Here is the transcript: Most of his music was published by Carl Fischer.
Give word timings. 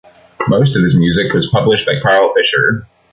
Most 0.47 0.75
of 0.75 0.81
his 0.81 0.97
music 0.97 1.31
was 1.31 1.47
published 1.51 1.85
by 1.85 1.93
Carl 2.01 2.33
Fischer. 2.35 2.87